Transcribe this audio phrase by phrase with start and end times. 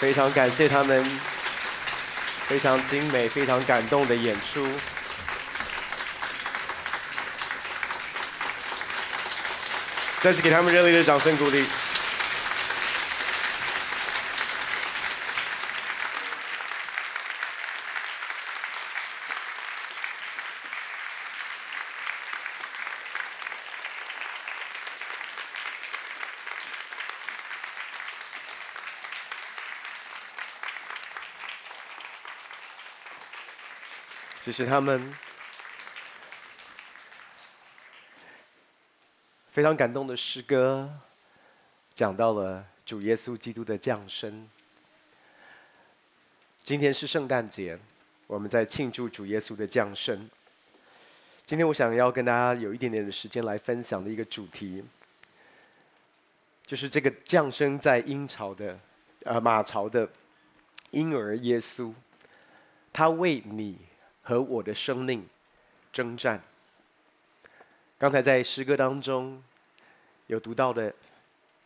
[0.00, 1.04] 非常感谢他们
[2.48, 4.66] 非常精美、非常感动的演出。
[10.22, 11.66] 再次给他们热烈的掌声鼓励。
[34.50, 35.14] 这是他们
[39.52, 40.90] 非常感动的诗歌，
[41.94, 44.48] 讲到了主耶稣基督的降生。
[46.64, 47.78] 今天是圣诞节，
[48.26, 50.28] 我们在庆祝主耶稣的降生。
[51.46, 54.82] 今天我想要跟大家有一点点的时间来分享的一个主题，
[56.66, 58.76] 就是这个降生在英朝的，
[59.22, 60.10] 呃，马槽的
[60.90, 61.94] 婴儿耶稣，
[62.92, 63.78] 他为你。
[64.30, 65.26] 和我的生命
[65.92, 66.40] 征战。
[67.98, 69.42] 刚才在诗歌当中
[70.28, 70.94] 有读到的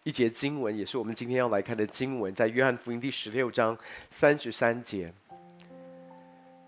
[0.02, 3.76] 一节经文，也是我们今天要来看的经文，在约翰福音第十六章
[4.10, 5.12] 三十三节。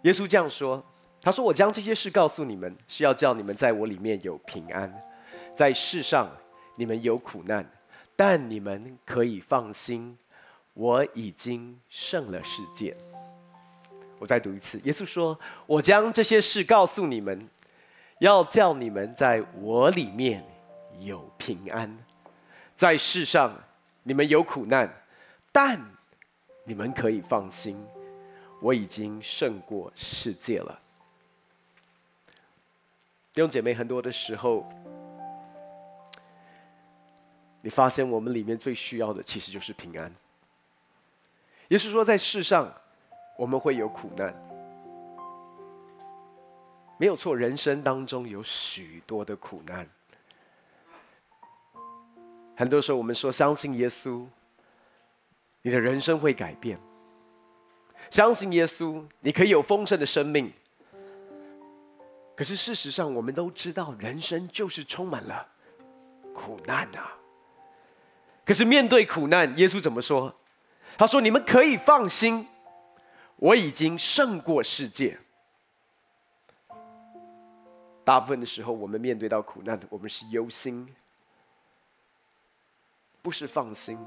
[0.02, 0.84] 耶稣这样说
[1.22, 4.92] ：“他说，我将这些事告诉你们，是要叫你们在我里面有平安。
[5.56, 6.30] 在世上
[6.74, 7.66] 你们有苦难，
[8.14, 10.18] 但你们可以放心，
[10.74, 12.94] 我已经胜了世界。”
[14.18, 17.48] 我再读一次，耶稣说：“我将这些事告诉你们，
[18.18, 20.42] 要叫你们在我里面
[21.00, 21.98] 有平安。
[22.74, 23.54] 在世上
[24.04, 24.90] 你们有苦难，
[25.52, 25.78] 但
[26.64, 27.76] 你们可以放心，
[28.62, 30.80] 我已经胜过世界了。”
[33.34, 34.66] 弟兄姐妹，很多的时候，
[37.60, 40.10] 你发现我们里面最需要的其实就是平安。
[41.68, 42.72] 耶稣说，在世上。
[43.36, 44.34] 我们会有苦难，
[46.98, 47.36] 没有错。
[47.36, 49.86] 人生当中有许多的苦难，
[52.56, 54.24] 很多时候我们说相信耶稣，
[55.60, 56.78] 你的人生会改变；
[58.10, 60.50] 相信耶稣，你可以有丰盛的生命。
[62.34, 65.46] 可是事实上，我们都知道，人生就是充满了
[66.32, 67.12] 苦难啊。
[68.46, 70.34] 可是面对苦难，耶稣怎么说？
[70.96, 72.46] 他说：“你们可以放心。”
[73.36, 75.18] 我已经胜过世界。
[78.04, 80.94] 大部分的时候，我们面对到苦难，我们是忧心，
[83.20, 83.98] 不是放心。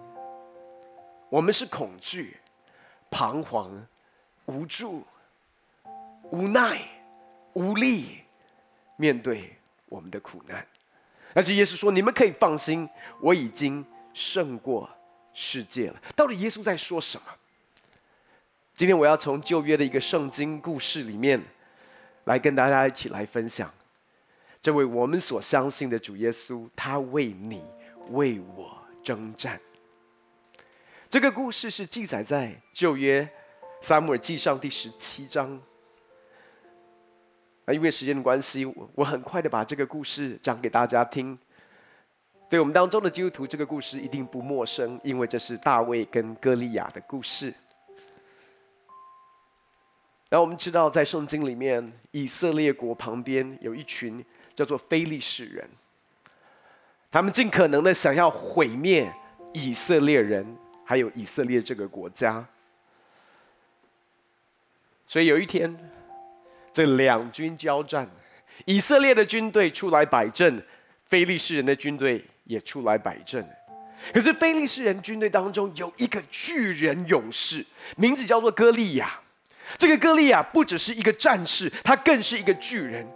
[1.30, 2.38] 我们是恐惧、
[3.12, 3.86] 彷徨、
[4.46, 5.04] 无助、
[6.32, 6.82] 无奈、
[7.54, 8.22] 无力，
[8.96, 9.56] 面对
[9.88, 10.66] 我们的苦难。
[11.36, 12.90] 而且耶稣说：“你们可以放心，
[13.22, 14.90] 我已经胜过
[15.34, 17.28] 世界了。”到底耶稣在说什么？
[18.80, 21.38] 今天我要从旧约的一个圣经故事里面，
[22.24, 23.70] 来跟大家一起来分享，
[24.62, 27.62] 这位我们所相信的主耶稣，他为你
[28.12, 29.60] 为我征战。
[31.10, 33.28] 这个故事是记载在旧约
[33.82, 35.62] 撒母耳记上第十七章。
[37.66, 41.38] 那，因为时间的关系，我我很快的把这个故事讲给大家听。
[42.50, 47.54] 对我们当中的基督徒，这个故事一定不陌生，因为这是大卫跟歌利亚的故事。
[50.30, 54.24] 然后我们知道，在圣经里面，以色列国旁边有一群
[54.56, 55.68] 叫做非利士人，
[57.10, 59.12] 他们尽可能的想要毁灭
[59.54, 60.46] 以色列人，
[60.86, 62.46] 还有以色列这个国家。
[65.08, 65.76] 所以有一天，
[66.72, 68.08] 这两军交战，
[68.66, 70.64] 以色列的军队出来摆阵，
[71.06, 73.44] 非利士人的军队也出来摆阵。
[74.14, 77.66] 可是非利士人军队当中有一个巨人勇士，
[77.98, 79.20] 名字叫做歌利亚。
[79.78, 83.08] 这个歌利亚不只是一个战士，他更是一个巨人。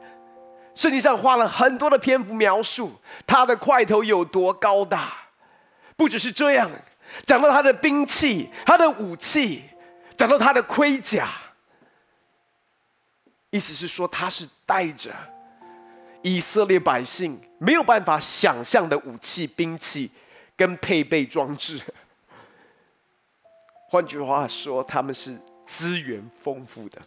[0.76, 2.92] 圣经上花了很多的篇幅描述
[3.28, 5.14] 他的块头有多高大。
[5.96, 6.70] 不只是这样，
[7.26, 9.64] 讲到他的兵器、他的武器，
[10.18, 11.30] 讲到他的盔甲，
[13.52, 15.12] 意思是说他是带着
[16.22, 20.10] 以色列百姓没有办法想象的武器、兵器
[20.56, 21.80] 跟配备装置。
[23.90, 25.40] 换句话说，他们是。
[25.66, 27.02] 资源丰富的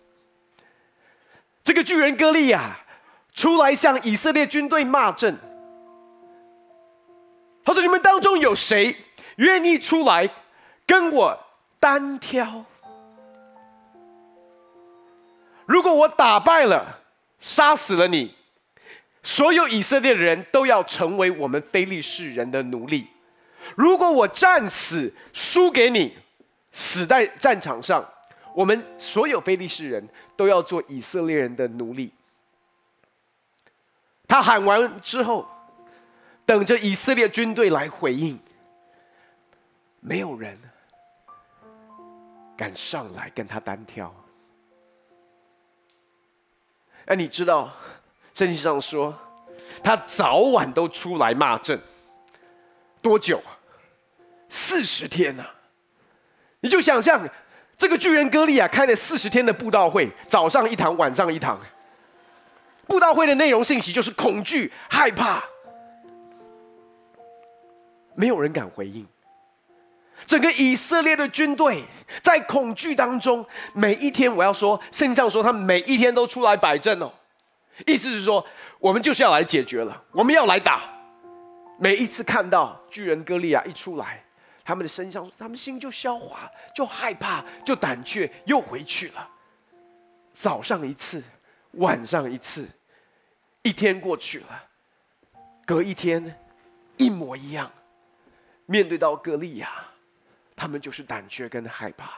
[1.63, 2.79] 这个巨人歌利亚
[3.33, 5.37] 出来向以色列军队骂阵。
[7.65, 8.97] 他说：“你们当中有谁
[9.37, 10.31] 愿意出来
[10.87, 11.39] 跟我
[11.81, 12.65] 单挑？
[15.67, 17.01] 如果我打败了，
[17.41, 18.37] 杀死了你，
[19.25, 23.09] 所有以色列的人都要成为我们非利士人的奴隶；
[23.75, 26.17] 如果我战死输给你，
[26.71, 28.09] 死在战场上，
[28.57, 32.11] 我们所有非利士人都要做以色列人的奴隶。
[34.27, 35.47] 他喊完之后，
[36.47, 38.41] 等着以色列军队来回应，
[40.01, 40.59] 没有人
[42.57, 44.11] 敢上来跟他单挑。
[47.05, 47.71] 哎，你知道，
[48.33, 49.15] 圣经上说，
[49.85, 51.79] 他早晚都出来骂阵，
[53.03, 53.53] 多久啊？
[54.49, 55.55] 四十天啊！
[56.61, 57.23] 你就想象
[57.79, 61.61] 这个巨人歌利亚开了四十天的布道会，早上一堂，晚上一堂。
[62.87, 65.43] 布道会的内容信息就是恐惧、害怕，
[68.15, 69.07] 没有人敢回应。
[70.25, 71.85] 整个以色列的军队
[72.23, 73.45] 在恐惧当中，
[73.75, 77.13] 每一天我要说，圣上说他每一天都出来摆阵哦，
[77.87, 78.45] 意思是说
[78.79, 80.83] 我们就是要来解决了，我们要来打。
[81.79, 84.25] 每一次看到巨人歌利亚一出来，
[84.67, 89.31] 他们的身上，他们心就消化，就害怕，就胆怯，又回去了。
[90.33, 91.23] 早上一次，
[91.73, 92.67] 晚上一次，
[93.63, 94.65] 一天过去了，
[95.65, 96.37] 隔一天，
[96.97, 97.71] 一模一样。
[98.67, 99.71] 面对到歌利亚。
[100.59, 102.13] 他们就是胆怯跟害怕，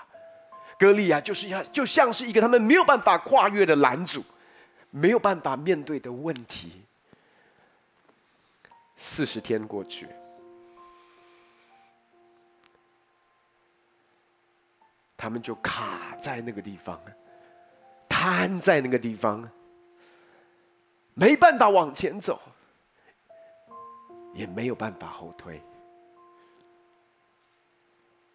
[0.78, 4.24] 歌利亚就是要就像是一个他们没有办法跨越的拦阻，
[4.90, 6.84] 没有办法面对的问题。
[8.96, 10.06] 四十天过去，
[15.18, 16.98] 他们就卡在那个地方，
[18.08, 19.50] 瘫在那个地方，
[21.12, 22.40] 没办法往前走，
[24.32, 25.60] 也没有办法后退。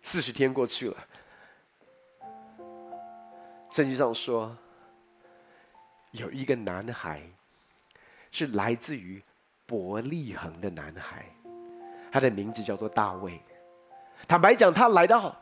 [0.02, 0.98] 四十天过去了，
[3.72, 4.54] 圣经上说，
[6.12, 7.22] 有一个男孩，
[8.30, 9.24] 是来自于
[9.66, 11.26] 伯利恒的男孩，
[12.12, 13.42] 他的名字叫做大卫。
[14.28, 15.34] 坦白讲，他来到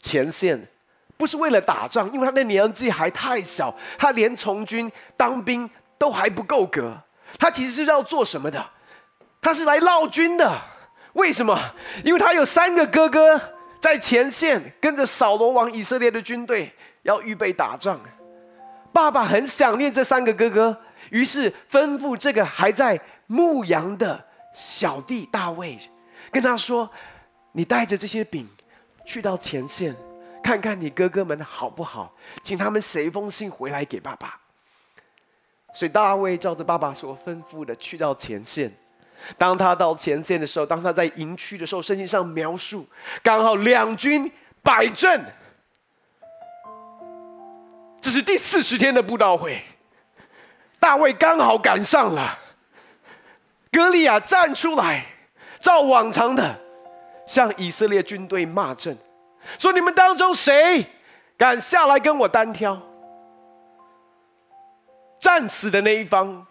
[0.00, 0.66] 前线，
[1.16, 7.00] 不是为了打仗，因为他的年纪还太小，他连从军当兵都还不够格。
[7.38, 8.64] 他其实是要做什么的？
[9.40, 10.60] 他是来闹军的。
[11.12, 11.56] 为什么？
[12.04, 13.40] 因为他有三个哥哥。
[13.80, 16.70] 在前线跟着扫罗王以色列的军队
[17.00, 17.98] 要预备打仗，
[18.92, 24.22] 爸爸很想念这三个哥哥，于是吩咐这个还在牧羊的
[24.54, 25.78] 小弟大卫，
[26.30, 26.90] 跟他说
[27.52, 28.46] ：“你带着这些饼
[29.10, 29.92] 去到前线，
[30.40, 32.14] 看看你哥哥们好不好，
[32.44, 34.38] 请他们写一封信回来给爸爸。”
[35.74, 38.72] 所以大卫照着爸爸所吩咐的去到前线。
[39.36, 42.86] 当他到前线的时候，当他在营区的时候，圣经上描述，
[43.20, 44.30] 刚好两军
[44.62, 45.20] 摆阵。
[48.00, 49.60] 这是第四十天的布道会，
[50.78, 52.38] 大卫刚好赶上了。
[53.72, 55.04] 歌利亚站出来，
[55.58, 56.60] 照往常的
[57.30, 58.98] 向以色列军队骂阵，
[59.56, 60.84] 说：“你们当中谁
[61.38, 62.82] 敢下来跟我单挑？
[65.20, 66.44] 战死的那一方，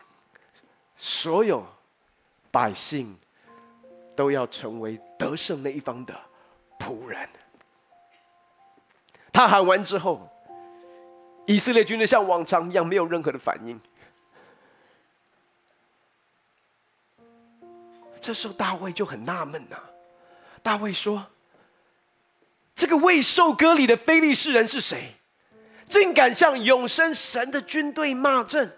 [0.96, 1.66] 所有。”
[2.50, 3.16] 百姓
[4.16, 6.16] 都要成为得胜那一方的
[6.80, 7.30] 仆人。
[9.34, 10.28] 他喊完之后，
[11.46, 13.78] 以色列军队像往常一样没有任何的反应。
[18.22, 19.78] 这时候大卫就很纳闷呐，
[20.61, 21.27] 大卫说
[22.75, 25.15] ：“这个未受割礼的非利士人是谁？
[25.85, 28.78] 竟敢向永生神的军队骂阵？”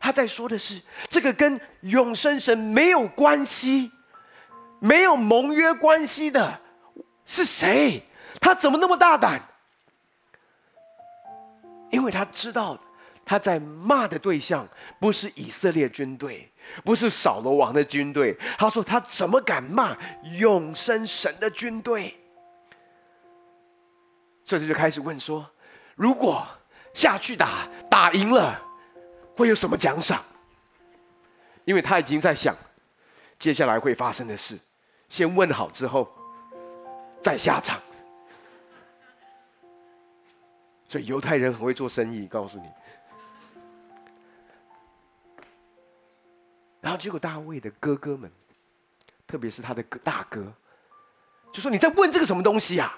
[0.00, 3.92] 他在说的是，这个跟永生神没有关系、
[4.80, 6.60] 没有盟约关系的
[7.24, 8.02] 是谁？
[8.40, 9.40] 他怎么那么大胆？
[11.90, 12.76] 因为他知道
[13.24, 14.66] 他在骂的对象
[14.98, 16.51] 不是以色列军队，
[16.84, 18.36] 不是扫罗王的军队。
[18.58, 19.96] 他说：“他怎么敢骂
[20.38, 22.16] 永生神的军队？”
[24.44, 25.48] 这就就开始问说
[25.94, 26.46] ：“如果
[26.94, 28.60] 下去打，打赢了？”
[29.34, 30.22] 会有什么奖赏？
[31.64, 32.54] 因为他已经在想
[33.38, 34.58] 接下来会发生的事，
[35.08, 36.06] 先问好之后
[37.20, 37.80] 再下场。
[40.86, 42.66] 所以犹太人很会做生意，告诉你。
[46.82, 48.30] 然后结果大卫的哥哥们，
[49.26, 50.52] 特别是他的大哥，
[51.52, 52.92] 就说：“你在问这个什么东西呀？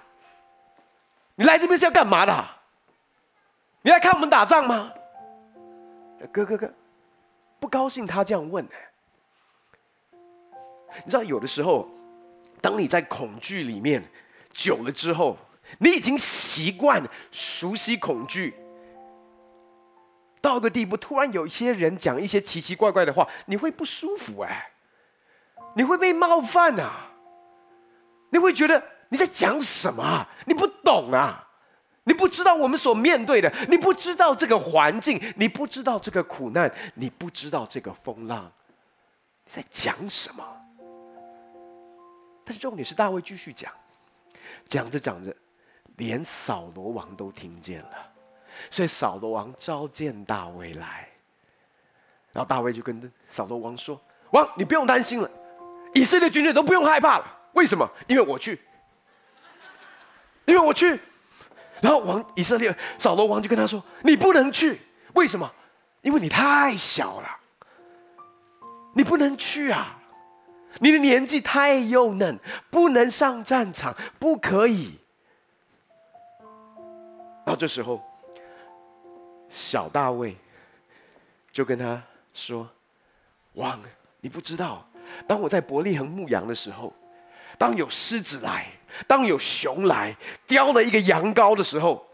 [1.37, 2.49] 你来这边是要干嘛的？
[3.83, 4.91] 你来看我们打仗吗？”
[6.33, 6.73] 哥哥哥，
[7.61, 8.71] 不高兴他这样问呢。
[11.05, 11.87] 你知道，有的时候，
[12.63, 14.03] 当你在恐惧里面
[14.51, 15.37] 久了之后，
[15.79, 18.55] 你已经习惯、熟悉恐惧，
[20.45, 24.73] 到个地步，突然有一些人讲一些奇奇怪怪的话，你会不舒服哎，
[25.75, 27.11] 你会被冒犯啊，
[28.29, 30.29] 你会觉得你在讲什么？
[30.45, 31.49] 你不懂啊，
[32.03, 38.45] 你不知道我们所面对的，你不知道这个环境，你不知道这个苦难，你不知道这个风浪，
[39.47, 40.45] 你在讲什么？
[42.45, 43.73] 但是重点是大卫继续讲，
[44.69, 45.35] 讲着讲着，
[45.97, 48.13] 连扫罗王都听见了，
[48.71, 51.09] 所以扫罗王召见大卫来，
[52.33, 54.01] 然后大卫就跟扫罗王说
[54.33, 55.31] ：“王，你不用担心了，
[55.95, 57.41] 以色列军队都不用害怕了。
[57.53, 57.89] 为什么？
[58.07, 58.61] 因为我去，
[60.45, 60.99] 因为我去。”
[61.81, 64.81] 然后王以色列扫罗王就跟他说：“你不能去，
[65.15, 65.53] 为什么？
[66.03, 67.29] 因为你太小了，
[68.95, 69.99] 你不能去啊。”
[70.81, 72.37] 你的年纪太幼嫩，
[72.69, 74.99] 不能上战场，不可以。
[77.45, 78.03] 然后这时候，
[79.55, 80.37] 小大卫
[81.53, 82.69] 就跟他说
[83.55, 83.81] ：“王，
[84.21, 84.85] 你不知道，
[85.29, 86.93] 当我在伯利恒牧羊的时候，
[87.57, 88.67] 当有狮子来，
[89.07, 92.05] 当有熊来叼了一个羊羔的时候，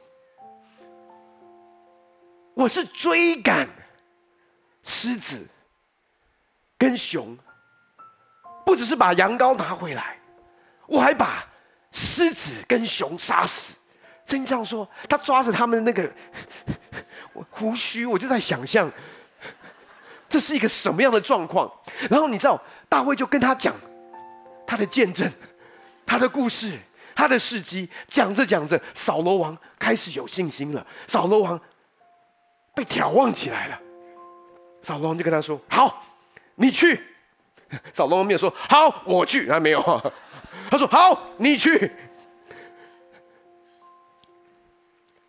[2.52, 3.66] 我是追赶
[4.82, 5.48] 狮子
[6.76, 7.34] 跟熊。”
[8.62, 10.16] 不只是把羊羔拿回来，
[10.86, 11.44] 我还把
[11.90, 13.74] 狮子跟熊杀死。
[14.26, 16.08] 圣经上说，他抓着他们那个
[17.50, 18.90] 胡须，我就在想象，
[20.28, 21.70] 这是一个什么样的状况。
[22.10, 23.74] 然后你知道，大卫就跟他讲
[24.66, 25.30] 他的见证、
[26.06, 26.78] 他的故事、
[27.14, 27.88] 他的事迹。
[28.08, 30.86] 讲着讲着，扫罗王开始有信心了。
[31.06, 31.60] 扫罗王
[32.74, 33.80] 被眺望起来了。
[34.82, 36.04] 扫罗王就跟他说：“好，
[36.54, 37.00] 你去。”
[37.94, 39.80] 扫罗王没有说好，我去，他没有。
[40.68, 41.92] 他说好，你去。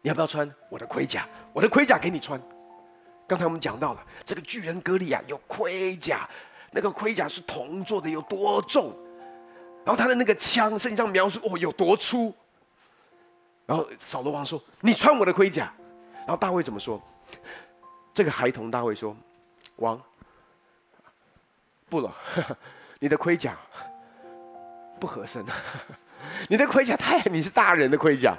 [0.01, 1.27] 你要不要穿我的盔甲？
[1.53, 2.41] 我的盔甲给你穿。
[3.27, 6.27] 刚才我们讲到了这个巨人歌利亚有盔甲，
[6.71, 8.93] 那个盔甲是铜做的，有多重？
[9.85, 12.33] 然后他的那个枪，圣经上描述哦有多粗。
[13.65, 15.71] 然后扫罗王说：“你穿我的盔甲。”
[16.19, 17.01] 然后大卫怎么说？
[18.13, 19.15] 这个孩童大卫说
[19.77, 20.01] ：“王。”
[21.87, 22.13] 不了，
[22.99, 23.57] 你的盔甲
[24.99, 25.45] 不合身。
[26.47, 28.37] 你的盔甲太， 你是大人的盔甲，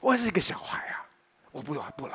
[0.00, 0.97] 我是一个小孩啊，
[1.50, 2.14] 我不了不了。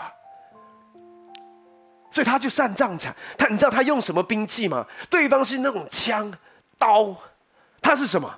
[2.12, 4.86] 所以他就上战场，他你知道他用什么兵器吗？
[5.10, 6.32] 对方是那种枪
[6.78, 7.16] 刀，
[7.82, 8.32] 他是什么？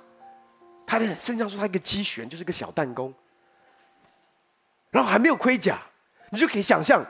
[0.86, 3.12] 他的身上说他一个机旋，就是个小弹弓，
[4.90, 5.78] 然后还没有盔甲，
[6.30, 7.04] 你就可以想象。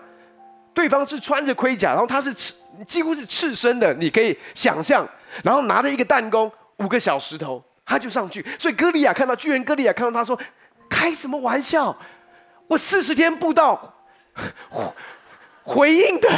[0.75, 2.55] 对方是穿着盔甲，然后他是赤，
[2.87, 5.09] 几乎是赤身的，你可以想象。
[5.45, 8.45] 然后拿着一个弹弓，五个小石头，他就上去。
[8.59, 10.39] 所以歌利亚看到巨人歌利亚看到他说
[10.91, 11.97] ：“开什么玩笑？
[12.67, 13.95] 我四十天布道
[14.71, 14.93] 回
[15.63, 16.29] 回应的，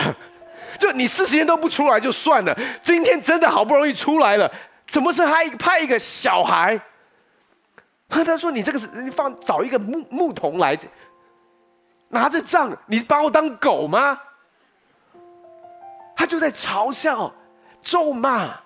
[0.78, 4.50] 就你四十天都不出来就算了，今天真的好不容易出来了，
[4.86, 6.80] 怎么是还派一个小孩？”
[8.08, 10.78] 他说：“你这个是你放找一个牧牧童来。”
[12.10, 14.18] 拿着杖，你把我当狗吗？
[16.16, 17.30] 他就在嘲笑、
[17.82, 18.58] 咒骂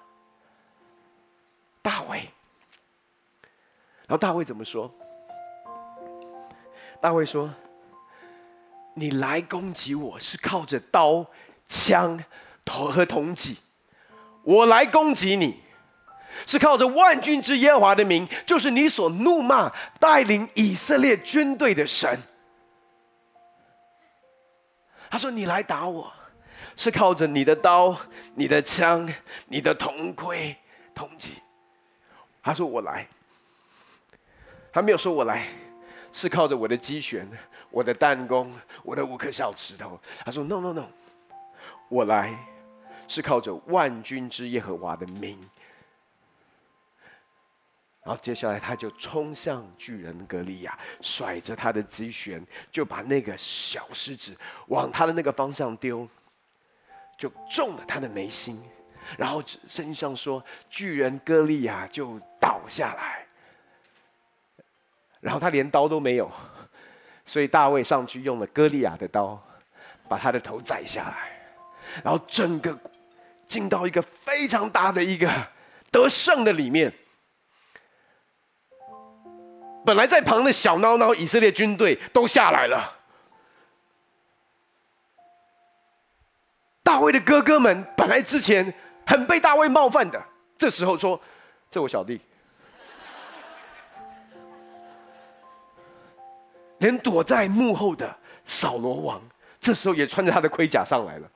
[1.82, 2.18] 大卫。
[4.06, 4.88] 然后大卫怎么说？
[7.02, 7.52] 大卫说
[8.94, 11.26] ：“你来攻击我是靠着刀、
[11.66, 12.24] 枪、
[12.64, 13.56] 头和铜戟；
[14.44, 15.60] 我来攻击你
[16.46, 19.68] 是靠着万军之耶和华的名，就是你所怒骂
[19.98, 22.16] 带领以色列军队的神。”
[25.10, 26.12] 他说：“你来打我，
[26.76, 27.96] 是靠着你的刀、
[28.36, 29.12] 你的枪、
[29.46, 30.56] 你的铜盔、
[30.94, 31.32] 铜戟。”
[32.44, 33.08] 他说：“我来。”
[34.72, 35.48] 他没有说“我来”，
[36.12, 37.26] 是靠着我的机旋、
[37.70, 38.52] 我的弹弓、
[38.82, 39.98] 我的五颗小石头。
[40.24, 40.86] 他说：“No, no, no，
[41.88, 42.36] 我来
[43.08, 45.38] 是靠着万军之耶和华的名。”
[48.04, 56.08] 然后接下来，他就冲向巨人歌利亚，甩着他的机旋，就把那个小狮子往他的那个方向丢，
[57.16, 58.60] 就中了他的眉心。
[59.16, 63.21] 然后身上说，巨人歌利亚就倒下来。
[65.22, 66.28] 然后他连刀都没有，
[67.24, 69.40] 所以大卫上去用了歌利亚的刀，
[70.08, 71.30] 把他的头宰下来。
[72.02, 72.76] 然后整个
[73.46, 75.30] 进到一个非常大的一个
[75.92, 76.92] 得胜的里面。
[79.86, 82.98] 本来在旁的小孬孬以色列军队都下来了。
[86.82, 88.74] 大卫的哥哥们本来之前
[89.06, 90.20] 很被大卫冒犯的，
[90.58, 91.20] 这时候说
[91.70, 92.20] ：“这我小弟。”
[96.82, 99.22] 连躲在幕后的扫罗王，
[99.60, 101.30] 这时候也穿着他的盔甲上来了。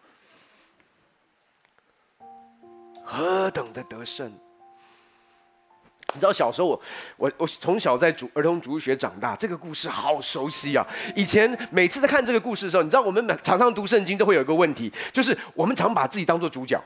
[3.05, 4.27] 何等的得胜！
[6.15, 6.83] 你知道小时候我
[7.17, 10.85] 我我从小在主儿童主日学长大，这个故事好熟悉啊！
[11.15, 16.83] 以前每次在看这个故事的时候，你知道我们常常读圣经都会有一个问题，就是我们常把自己当做主角，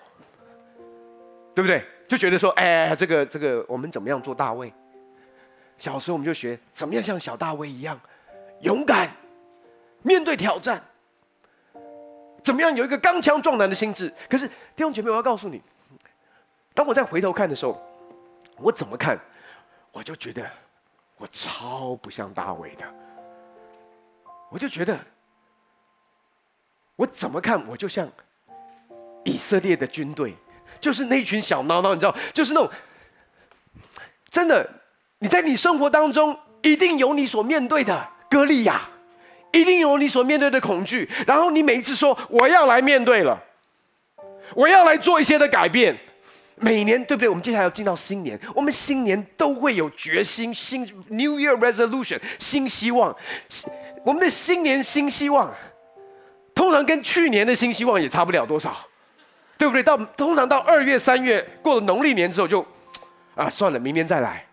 [1.55, 1.83] 对不对？
[2.07, 4.71] 就觉得说，哎，这个这个我们怎么样做大卫？
[5.79, 7.99] 小时候我们就学怎么样像小大卫一样
[8.61, 9.11] 勇敢
[10.03, 10.83] 面对挑战，
[12.43, 14.13] 怎么样有一个刚强壮胆的心智。
[14.29, 15.63] 可是弟兄姐妹，我要告诉你，
[16.75, 17.81] 当我再回头看的时候。
[18.63, 19.19] 我怎么看，
[19.91, 20.47] 我就觉得
[21.17, 22.85] 我超不像大卫的。
[24.51, 24.99] 我就觉得
[26.95, 28.07] 我怎么看，我就像
[29.25, 30.37] 以色列的军队，
[30.79, 32.71] 就是那群小孬孬，你知道，就是那种
[34.29, 34.69] 真的，
[35.21, 38.81] 你在你生活当中一定有你所面对的歌利亚，
[39.53, 43.39] 一定有你所面对的恐惧，然后你每一次说我要来面对了，
[44.55, 45.95] 我要来做一些的改变。
[46.63, 47.29] 每年对不对？
[47.29, 53.17] 我们接下来要进到新年，我们新年都会有决心，新 New Year Resolution，新希望。
[54.05, 55.51] 我们的新年新希望，
[56.55, 58.77] 通常跟去年的新希望也差不了多少，
[59.57, 59.83] 对不对？
[59.83, 62.61] 到通常到二月三月过了农历年之后就，
[63.35, 64.45] 啊算了，明年再来。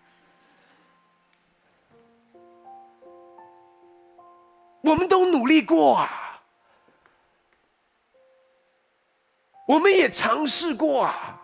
[4.88, 6.40] 我们都努力过啊，
[9.66, 11.34] 我们也尝试过啊。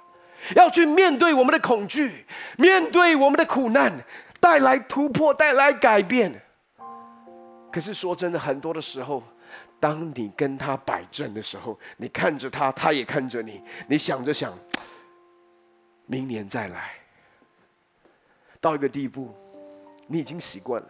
[0.55, 2.27] 要去面对我们的恐惧，
[2.59, 3.91] 面对我们的苦难，
[4.41, 6.39] 带来突破，带来改变。
[7.73, 9.23] 可是说真的，很多的时候，
[9.81, 14.53] 当你跟他摆阵的时候，你看着他，他也看着你，你想着想，
[16.05, 16.91] 明年再来。
[18.61, 19.35] 到一个地步，
[20.07, 20.89] 你已经习惯了，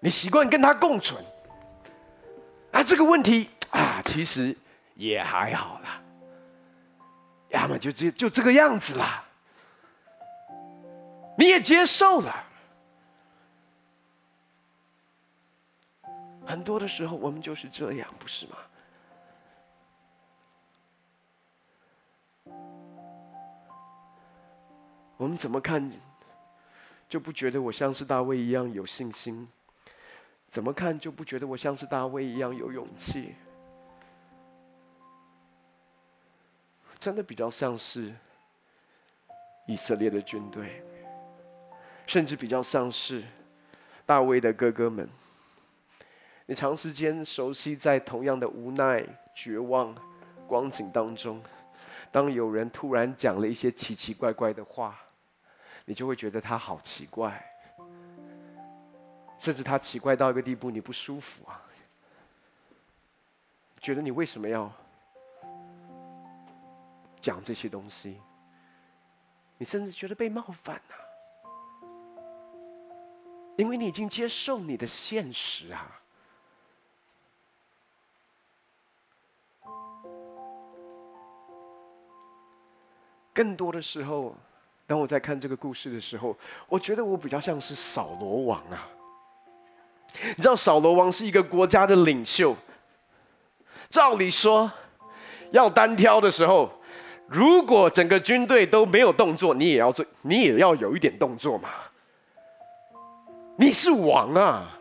[0.00, 1.22] 你习惯跟他共存。
[2.72, 4.56] 啊，这个问题啊，其实
[4.94, 6.02] 也还好啦。
[7.48, 9.24] 要么就这就这个样子啦，
[11.36, 12.46] 你也接受了。
[16.46, 18.56] 很多的时候，我们就是这样，不是吗？
[25.16, 25.90] 我们怎么看，
[27.08, 29.48] 就不觉得我像是大卫一样有信心？
[30.50, 33.36] 怎么看就不觉得我像是大卫一样有勇气？
[36.98, 38.12] 真的比较像是
[39.66, 40.82] 以色列的军队，
[42.04, 43.22] 甚至比较像是
[44.04, 45.08] 大卫的哥哥们。
[46.46, 49.94] 你长时间熟悉在同样的无奈、绝望
[50.48, 51.40] 光景当中，
[52.10, 54.98] 当有人突然讲了一些奇奇怪怪的话，
[55.84, 57.49] 你就会觉得他好奇怪，
[59.40, 61.60] 甚至他奇怪到一个地步，你不舒服啊，
[63.80, 64.70] 觉得你为什么要？
[67.22, 68.18] 讲这些东西，
[69.58, 70.96] 你甚至觉得被冒犯了，
[73.56, 76.00] 因为你已经接受你的现实啊。
[83.34, 84.34] 更多的时候，
[84.86, 86.34] 当我在看这个故事的时候，
[86.70, 88.88] 我觉得我比较像是扫罗王啊。
[90.36, 92.56] 你知道扫罗王是一个国家的领袖，
[93.88, 94.70] 照理说
[95.52, 96.70] 要单挑的时候。
[97.32, 101.68] 如果整个军队都没有动作，你也要做，你也要有一点动作嘛。
[103.54, 104.76] 你是王啊，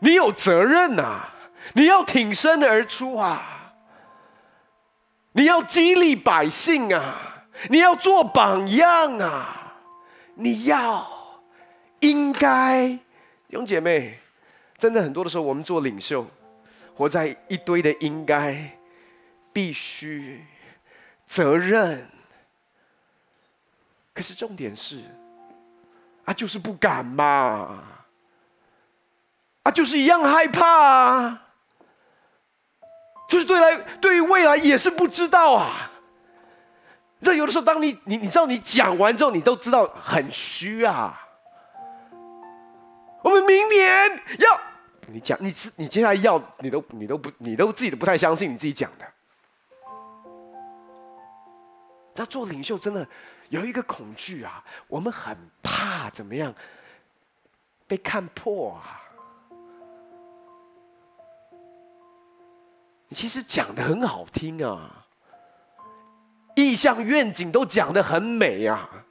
[0.00, 1.32] 你有责任啊，
[1.74, 3.72] 你要挺身而出啊，
[5.30, 9.76] 你要激励百姓啊，你要做榜样啊，
[10.34, 11.08] 你要
[12.00, 12.88] 应该，
[13.48, 14.18] 弟兄姐妹，
[14.80, 16.26] 真的很多的时候，我们做领袖，
[16.94, 18.78] 活在一堆的应该，
[19.52, 20.42] 必须。
[21.26, 22.08] 责任，
[24.12, 25.00] 可是重点是，
[26.24, 27.84] 啊，就是不敢嘛，
[29.62, 31.42] 啊，就是一样害怕啊，
[33.28, 35.92] 就是对来对于未来也是不知道啊。
[37.22, 41.28] 这有的时候，当你你你知道你讲完之后，你都知道很虚啊。
[43.22, 44.60] 我们明年要
[45.12, 49.06] 你讲，你你接下来要你都你都不你都自己都不太相信你自己讲的。
[52.16, 53.06] 要做领袖，真的
[53.48, 54.62] 有一个恐惧啊！
[54.88, 56.54] 我们很怕怎么样
[57.86, 59.00] 被看破啊！
[63.08, 65.06] 你其实讲的很好听啊，
[66.56, 69.06] 意向愿景都讲的很美啊，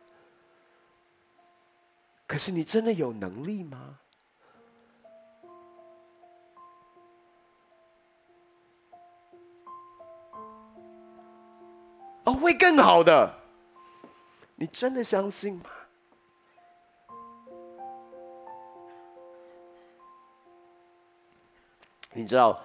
[2.27, 3.97] 可是你真的有能力吗？
[12.33, 13.33] 会更好的，
[14.55, 15.63] 你真的相信吗？
[22.11, 22.61] 你知道，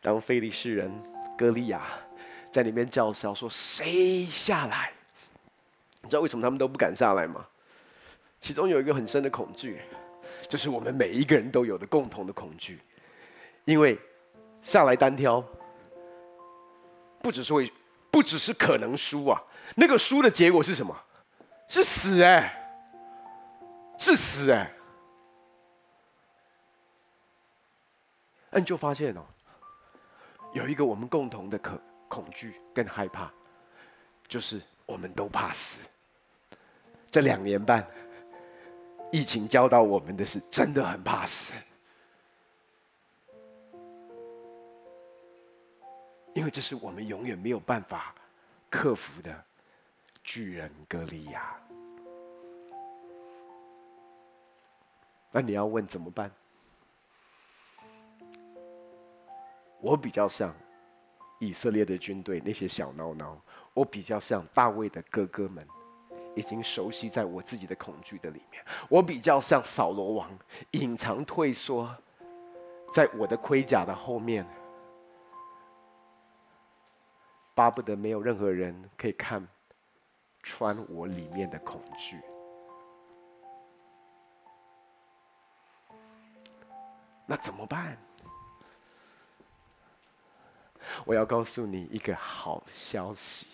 [0.00, 0.92] 当非利士人
[1.36, 1.82] 歌利亚
[2.50, 4.92] 在里面叫嚣说：“谁下来？”
[6.02, 7.46] 你知道为什么他们都不敢下来吗？
[8.40, 9.80] 其中有一个很深的恐惧，
[10.48, 12.78] 就是我们每一个人都有的共同的恐惧，
[13.64, 13.98] 因为
[14.62, 15.42] 下来单挑，
[17.20, 17.72] 不只是会，
[18.10, 19.42] 不只是可能输啊，
[19.76, 20.96] 那个输的结果是什么？
[21.68, 22.50] 是死哎、
[23.98, 24.74] 是死哎、欸。
[28.50, 29.20] 那你就发现哦，
[30.54, 33.30] 有一个我们共同的可恐惧跟害怕，
[34.26, 35.78] 就是我们都怕死。
[37.10, 37.86] 这两年半，
[39.12, 41.52] 疫情教导我们的是，真的很怕死，
[46.38, 48.14] 因为这是我们永远没有办法
[48.70, 49.44] 克服的
[50.22, 51.52] 巨人歌利亚。
[55.32, 56.30] 那你要问怎么办？
[59.80, 60.54] 我比较像
[61.40, 63.36] 以色列的军队那些小孬孬，
[63.74, 65.66] 我比较像大卫的哥哥们，
[66.36, 68.64] 已经熟悉在我自己的恐惧的里面。
[68.88, 70.30] 我比较像扫罗王，
[70.70, 71.92] 隐藏退缩
[72.92, 74.46] 在我的盔甲的后面，
[77.58, 79.44] 巴不得没有任何人可以看
[80.44, 82.16] 穿我里面的恐惧。
[87.26, 87.98] 那怎么办？
[91.04, 93.48] 我要告诉你一个好消息。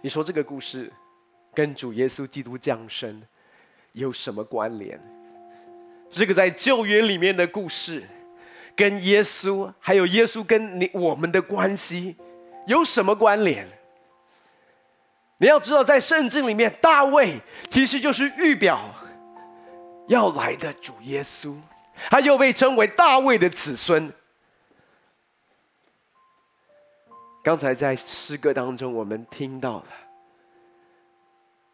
[0.00, 0.92] 你说这个故事
[1.52, 3.20] 跟主耶稣基督降生
[3.90, 5.00] 有什么关联？
[6.12, 8.06] 这个在旧约里面的故事，
[8.76, 12.14] 跟耶稣还有耶稣跟你我们的关系
[12.66, 13.66] 有什么关联？
[15.38, 18.94] 你要知道，在圣经里面，大卫其实就是预表
[20.08, 21.54] 要来的主耶稣，
[22.10, 24.12] 他又被称为大卫的子孙。
[27.42, 29.86] 刚才在诗歌当中，我们听到了，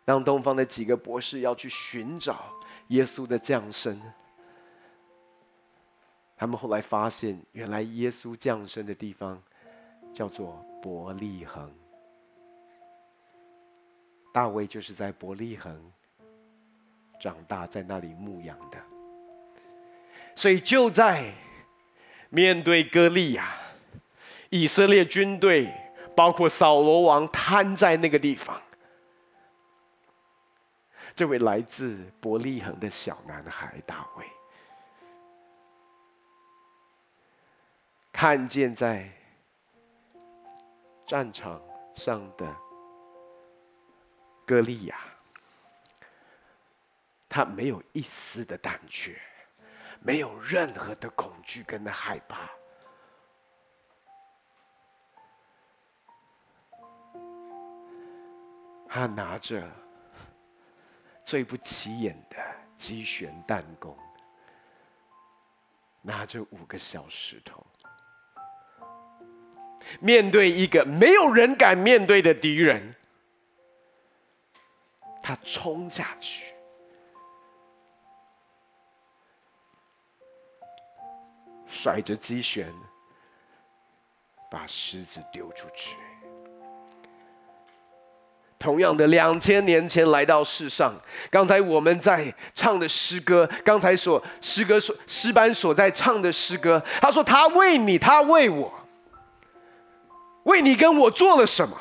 [0.05, 2.45] 当东方的几个博士要去寻找
[2.89, 4.01] 耶稣的降生，
[6.43, 9.41] 他们后来发现，原来耶稣降生的地方
[10.13, 11.73] 叫做伯利恒，
[14.35, 15.93] 大卫就是在伯利恒
[17.21, 18.79] 长大，在那里牧养的，
[20.35, 21.33] 所以就在
[22.29, 23.55] 面对歌利亚。
[24.51, 25.73] 以色列军队，
[26.17, 28.61] 包括扫罗王，瘫在那个地方。
[31.15, 34.27] 这位来自伯利恒的小男孩大卫，
[38.23, 39.11] 看见在
[41.05, 41.61] 战场
[41.97, 42.57] 上的
[44.47, 44.97] 歌利亚，
[47.29, 49.21] 他没有一丝的胆怯，
[49.99, 52.49] 没有任何的恐惧跟害怕。
[58.89, 59.69] 他拿着
[61.25, 62.37] 最不起眼的
[62.77, 63.99] 机旋弹弓，
[66.03, 67.67] 拿着五个小石头，
[70.01, 72.95] 面对一个没有人敢面对的敌人，
[75.23, 76.53] 他冲下去，
[81.67, 82.73] 甩着机旋，
[84.51, 85.97] 把石子丢出去。
[88.59, 90.95] 同样的，两千年前来到世上。
[91.31, 98.73] 刚才我们在唱的诗歌，刚才所诗歌所诗班所在唱的诗歌，他说他为你，他为我，
[100.45, 101.81] 为你跟我做了什么？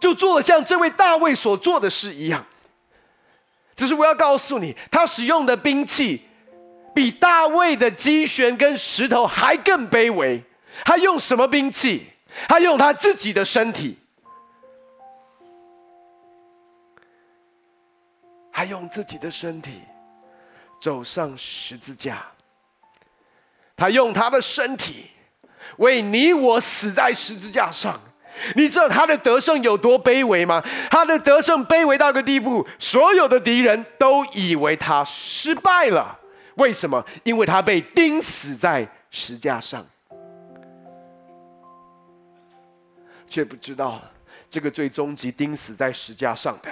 [0.00, 2.44] 就做了像这位大卫所做的事一样。
[3.74, 6.28] 只是我要告诉你，他使用的兵器
[6.94, 10.42] 比大卫的机旋跟石头还更卑微。
[10.84, 12.10] 他用什么兵器？
[12.48, 13.98] 他用他自己的身体，
[18.52, 19.80] 他用自己的身体
[20.80, 22.26] 走上十字架。
[23.76, 25.10] 他用他的身体
[25.76, 28.00] 为你我死在十字架上。
[28.56, 30.62] 你知道他的得胜有多卑微吗？
[30.90, 36.18] 他的得胜卑微到一个地步，所有的敌人都以为他失败了。
[36.56, 37.04] 为什么？
[37.22, 39.86] 因为他被钉死在石架上。
[43.28, 44.00] 却不知道，
[44.48, 46.70] 这个最终极钉死在石架上的，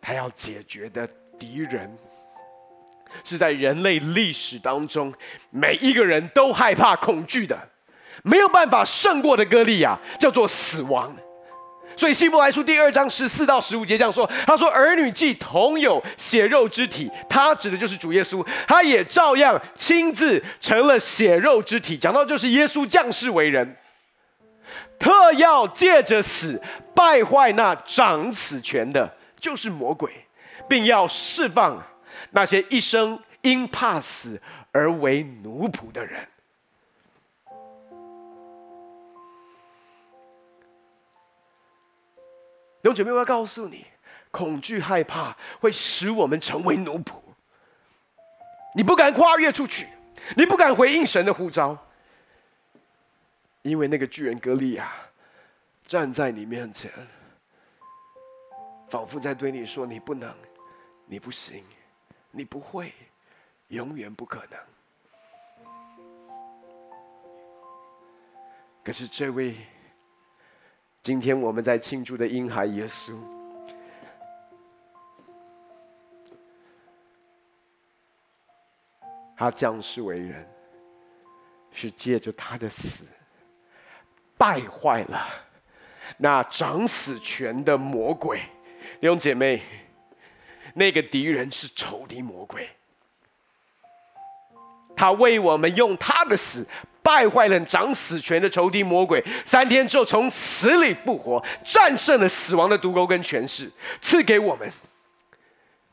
[0.00, 1.96] 他要解决的敌人，
[3.24, 5.12] 是在人类历史当中
[5.50, 7.58] 每一个人都害怕、恐惧的，
[8.22, 11.14] 没有办法胜过的歌利亚，叫做死亡。
[11.98, 21.96] 所以希伯来书第二章十四到十五节这样说：“他说，儿女既同有血肉之体，他指的就是主耶稣，他也照样亲自成了血肉之体。
[21.96, 23.74] 讲到就是耶稣降世为人，
[24.98, 26.60] 特要借着死
[26.94, 30.12] 败坏那掌死权的，就是魔鬼，
[30.68, 31.82] 并要释放
[32.36, 34.38] 那些一生因怕死
[34.70, 36.28] 而为奴仆的人。”
[42.82, 43.86] 弟兄姐妹，我要告诉你，
[44.30, 47.14] 恐惧害怕会使我们成为奴仆。
[48.74, 49.88] 你不敢跨越出去，
[50.36, 51.74] 你不敢回应神的呼召，
[53.62, 54.92] 因为那个巨人格利亚
[55.86, 56.92] 站在你面前，
[58.90, 60.30] 仿佛在对你说：“你不能，
[61.06, 61.64] 你不行，
[62.36, 62.92] 你不会，
[63.68, 64.60] 永远不可能。”
[68.84, 69.56] 可是这位。
[71.02, 73.16] 今天我们在庆祝的婴孩耶稣，
[79.36, 80.44] 他降世为人，
[81.70, 83.04] 是借着他的死，
[84.36, 85.24] 败坏了
[86.16, 88.40] 那掌死权的魔鬼。
[89.00, 89.62] 弟兄姐妹，
[90.76, 92.68] 那个敌人是仇敌魔鬼，
[94.94, 96.64] 他为我们用他的死。
[97.02, 104.68] 败坏了掌死权的仇敌魔鬼，三天之后从死里复活，战胜了死亡的毒钩跟权势，赐给我们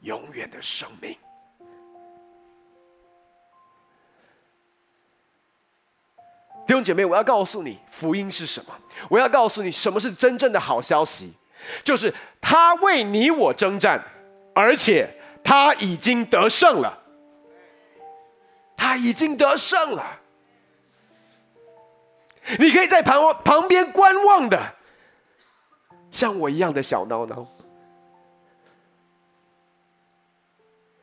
[0.02, 1.16] 永远的生命。
[6.66, 8.76] 弟兄姐妹，我要告诉你，福音是什么？
[9.08, 11.32] 我要告诉你，什么是真正的好消息？
[11.84, 14.04] 就是他为你我征战，
[14.54, 15.10] 而且
[15.44, 17.00] 他已经得胜了。
[18.76, 20.20] 他已经得胜了。
[22.60, 24.76] 你可以在旁旁边观望的，
[26.12, 27.48] 像我一样的小孬孬。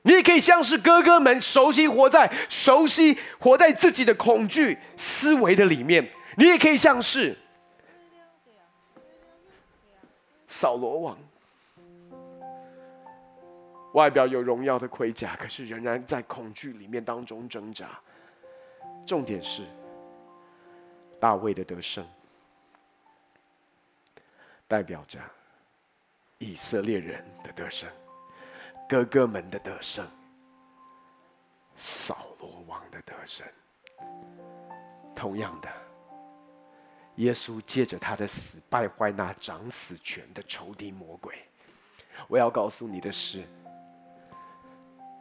[0.03, 6.11] 你也可以像是哥哥们，熟悉活在熟悉活在自己的恐惧思维的里面。
[6.37, 7.37] 你也可以像是
[10.49, 11.19] 扫罗王，
[13.95, 18.01] 外表有荣耀的盔甲，可是仍然在恐惧里面当中挣扎。
[19.07, 19.65] 重点是。
[21.21, 22.03] 大卫的得胜，
[24.67, 25.21] 代表着
[26.39, 27.87] 以色列人的得胜，
[28.89, 30.09] 哥哥们的得胜，
[31.77, 33.47] 扫罗王的得胜。
[35.15, 35.69] 同样的，
[37.17, 41.35] 耶稣借着他的死败坏那掌死权的仇敌魔鬼。
[42.29, 43.45] 我要告诉你的是，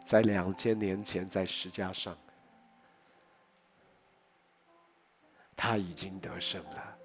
[0.10, 2.18] 在两千年前，在石架上。
[5.56, 6.98] 他已经得胜了，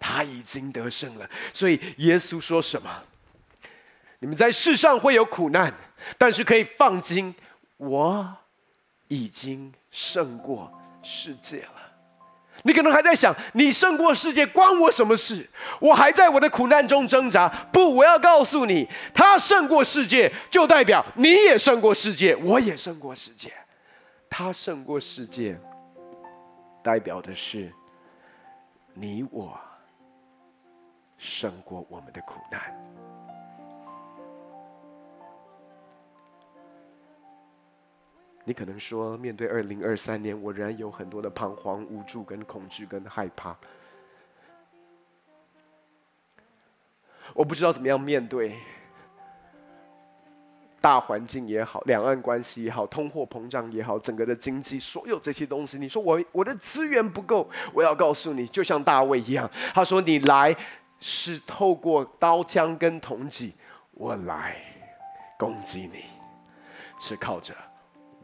[0.00, 1.30] 他已经得胜了。
[1.54, 2.90] 所以耶稣说什么？
[4.18, 5.72] 你们在世上会有苦难，
[6.18, 7.32] 但是可以放心，
[7.76, 8.36] 我
[9.06, 11.81] 已经胜过世界了。
[12.62, 15.48] 你可能还在想，你胜过世界关我什么事？
[15.80, 17.48] 我还在我的苦难中挣扎。
[17.72, 23.52] 不，我要告诉你，他胜过世界，就代表你也胜过世界，我也胜过世界。
[24.30, 25.58] 他胜过世界。
[26.84, 27.72] 代表的是
[28.92, 29.56] 你我
[31.16, 32.60] 胜过我们的苦难。
[38.44, 43.56] 你可能说，面对二零二三年，我仍然有很多的彷徨、无助、跟恐惧、跟害怕。
[47.34, 48.58] 我不知道怎么样面对。
[50.80, 60.52] 大环境也好，两岸关系也好，通货膨胀也好，整个的经济，所有这些东西，你说我我的资源不够，我要告诉你，就像大卫一样，他说：“你来
[60.98, 63.54] 是透过刀枪跟铜戟，
[63.92, 64.56] 我来
[65.38, 66.06] 攻击你，
[66.98, 67.54] 是靠着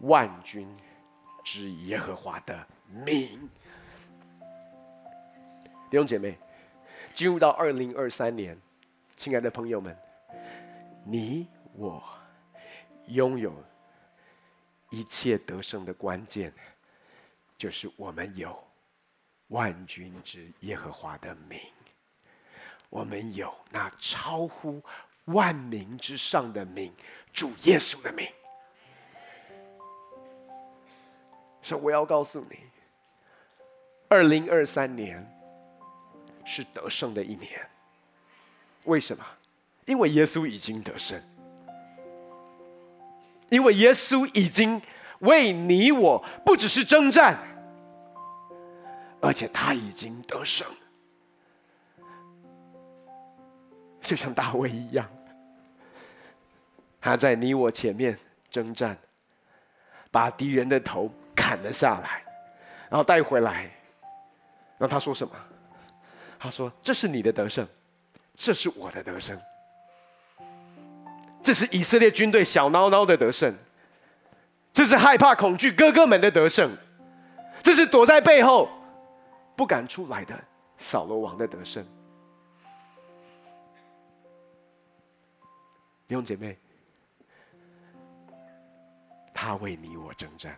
[0.00, 0.68] 万军
[1.44, 3.48] 之耶和华的名。”
[5.90, 6.38] 弟兄姐妹，
[7.12, 8.58] 进入到二零二三年，
[9.16, 9.96] 亲爱的朋友们，
[11.04, 12.02] 你我。
[13.11, 13.54] 拥有
[14.90, 16.52] 一切得胜的关键，
[17.56, 18.62] 就是我们有
[19.46, 21.58] 万军之耶和华的名，
[22.90, 24.82] 我们有那超乎
[25.24, 26.92] 万名之上的名，
[27.32, 28.28] 主耶稣的名。
[31.68, 32.59] 所以我要告诉你，
[34.09, 35.22] 二零二三年
[36.42, 37.61] 是得胜的一年。
[38.85, 39.22] 为什么？
[39.85, 41.22] 因为耶稣已经得胜。
[43.50, 44.81] 因为耶稣已经
[45.18, 47.37] 为你我不只是征战，
[49.20, 50.66] 而且他已经得胜，
[54.00, 55.07] 就像大卫一样，
[56.98, 58.18] 他在你我前面
[58.50, 58.96] 征战，
[60.11, 61.11] 把敌人的头
[61.48, 62.22] 砍了下来，
[62.90, 63.62] 然后带回来。
[64.76, 65.34] 然后他说什么？
[66.38, 67.66] 他说：“这是你的得胜，
[68.34, 69.40] 这是我的得胜。
[71.42, 73.56] 这是以色列军队小孬孬的得胜，
[74.74, 76.70] 这是害怕恐惧哥哥们的得胜，
[77.62, 78.68] 这是躲在背后
[79.56, 80.38] 不敢出来的
[80.76, 81.82] 扫罗王的得胜。”
[86.06, 86.58] 弟兄姐妹，
[89.32, 90.54] 他为你我征战。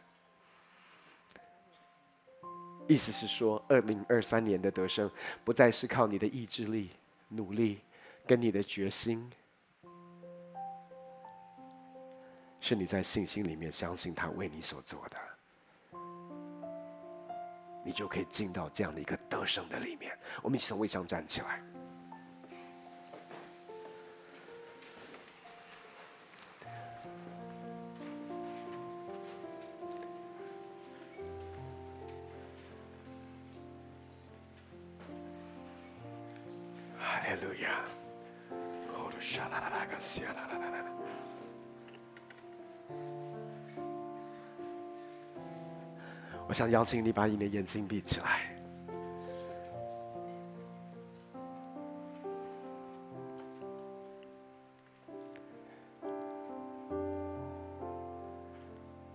[2.91, 5.09] 意思是说，二零二三年的得胜，
[5.45, 6.91] 不再是靠你的意志力、
[7.29, 7.79] 努力
[8.27, 9.31] 跟你的决心，
[12.59, 15.17] 是你在信心里面相信他为你所做的，
[17.85, 20.19] 你就可以进到这样的一个得胜的里面。
[20.43, 21.63] 我们一起从位上站起来。
[46.49, 48.41] 我想邀请你把你的眼睛闭起来。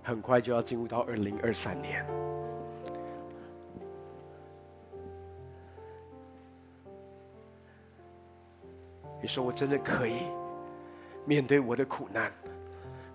[0.03, 2.05] 很快就要进入到二零二三年。
[9.19, 10.21] 你说我真的可以
[11.25, 12.31] 面对我的苦难？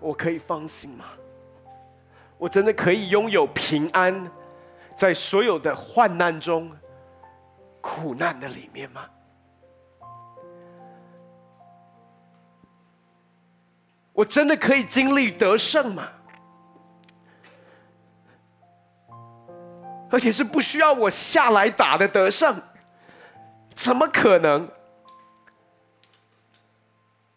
[0.00, 1.04] 我可以放心吗？
[2.38, 4.30] 我真的可以拥有平安，
[4.96, 6.70] 在所有的患难中、
[7.80, 9.04] 苦难的里面吗？
[14.12, 16.08] 我真的可以经历得胜吗？
[20.10, 22.60] 而且是不需要我下来打的得胜，
[23.74, 24.68] 怎么可能？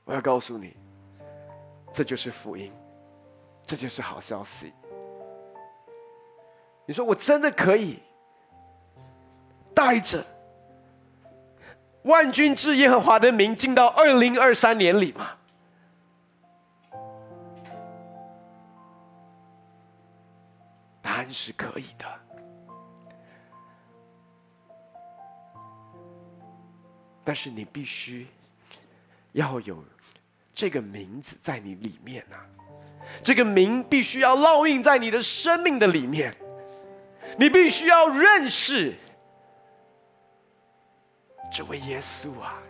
[0.05, 0.75] 我要告诉你，
[1.93, 2.71] 这就是福音，
[3.65, 4.73] 这就是好消息。
[6.85, 7.99] 你说我真的可以
[9.73, 10.25] 带着
[12.03, 15.29] 万军之耶和华的名进到二零二三年里吗？
[21.01, 22.05] 答案是可以的，
[27.23, 28.27] 但是你必须
[29.31, 29.81] 要有
[30.53, 32.45] 这个名字在你里面啊，
[33.23, 36.35] 这个名必须要烙印在你的生命的里面。
[37.37, 38.93] 你必须要认识
[41.51, 42.61] 这位耶稣啊！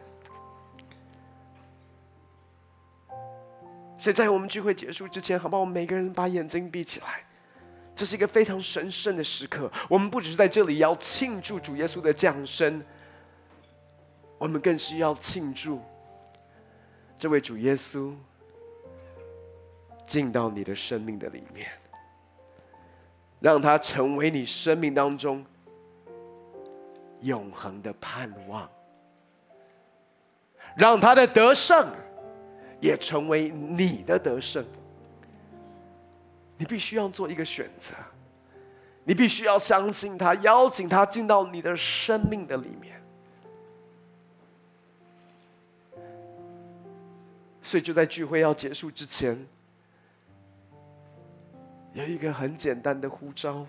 [3.97, 5.59] 所以在我们聚会结束之前，好不好？
[5.59, 7.23] 我们每个人把眼睛闭起来。
[7.95, 9.69] 这是一个非常神圣的时刻。
[9.89, 12.81] 我们不只是在这里要庆祝主耶稣的降生，
[14.37, 15.81] 我们更是要庆祝
[17.23, 18.11] 这位主耶稣
[20.05, 21.71] 进到你的生命的里面。
[23.39, 25.45] 让他成为你生命当中
[27.21, 28.69] 永恒的盼望，
[30.75, 31.89] 让他的得胜
[32.81, 34.65] 也成为你的得胜。
[36.57, 37.93] 你必须要做一个选择，
[39.05, 43.01] 你必须要相信他，邀请他进到你的生命的里面。
[47.63, 49.47] 所以就在聚会要结束之前。
[51.93, 53.65] 有一个很简单的呼召。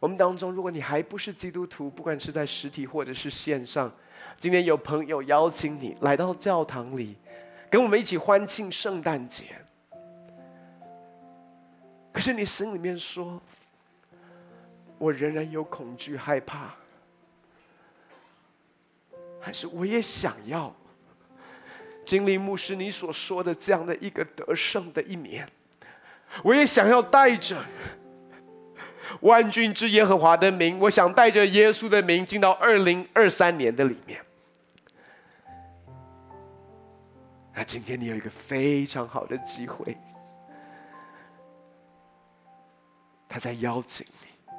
[0.00, 3.92] 我们当中，如果你还不是基督徒，不管是在实体或者是线上，
[4.36, 7.16] 今天有朋友邀请你来到教堂里，
[7.68, 9.44] 跟我们一起欢庆圣诞节。
[12.12, 13.40] 可是你心里面说，
[14.98, 16.74] 我仍然有恐惧、害怕，
[19.40, 20.72] 还是我也想要
[22.08, 25.46] 经历牧师你所说的这样的一个得胜的一年？
[26.42, 27.62] 我也想要带着
[29.20, 34.24] 万军之耶和华的名，我想带着耶稣的名进到二零二三年的里面。
[37.52, 39.94] 那今天你有一个非常好的机会，
[43.28, 44.56] 他在邀请你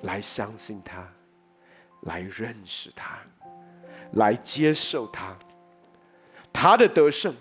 [0.00, 1.06] 来相信他，
[2.04, 3.18] 来认识他，
[4.12, 5.36] 来接受他，
[6.60, 7.32] 他的得胜。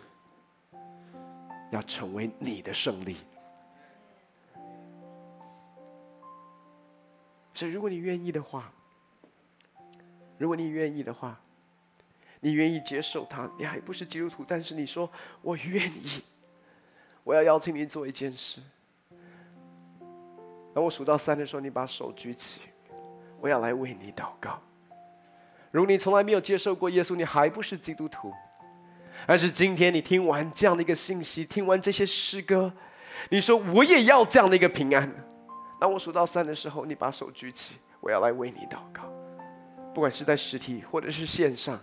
[1.72, 3.18] 要成为你的胜利，
[7.54, 8.72] 所以，如果你愿意的话，
[10.38, 11.38] 如果你愿意的话，
[12.40, 15.10] 你愿意接受他，你还不是基督徒，但是你说
[15.42, 16.24] 我愿意，
[17.26, 18.62] 我要邀请你做一件事。
[20.74, 22.62] 当我数到三的时候，你把手举起，
[23.42, 24.62] 我要来为你祷告。
[25.70, 28.32] 如果你从来没有接受过耶稣，你还不是基督徒，
[29.28, 32.72] 而是今天你听完这样的一个信息，听完这些诗歌，
[33.30, 35.12] 你说我也要这样的一个平安。
[35.80, 39.04] 当我数到三的时候，你把手举起，我要来为你祷告。
[39.94, 41.80] 不管是在实体或者是线上，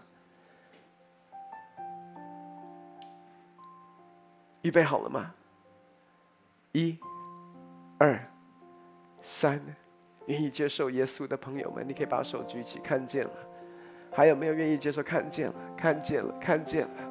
[4.62, 5.34] 预备好了吗？
[6.72, 6.99] 一、
[7.99, 8.18] 二、
[9.22, 9.61] 三，
[10.26, 13.32] 愿意接受耶稣的朋友们，你可以把手举起，看见了。
[14.11, 15.03] 还有没有愿意接受？
[15.03, 17.03] 看见了，看见了，看见了。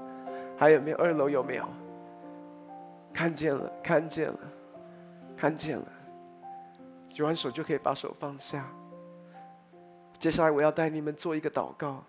[0.58, 0.98] 还有没有？
[0.98, 1.68] 二楼有没有？
[3.14, 4.40] 看见了，看见了，
[5.38, 5.86] 看见了。
[7.10, 8.68] 举完手就可以把手放下。
[10.18, 12.04] 接下来我要带你们做一个祷告，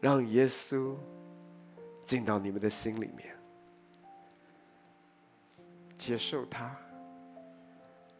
[0.00, 0.94] 让耶稣
[2.04, 3.36] 进到你们的心里面，
[5.98, 6.74] 接受他，